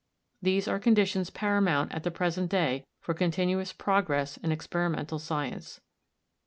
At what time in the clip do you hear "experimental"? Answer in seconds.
4.51-5.19